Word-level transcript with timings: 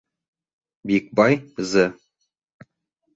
Бикбай, 0.91 1.33
З. 1.73 1.83